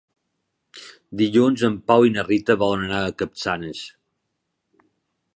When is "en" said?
1.67-1.75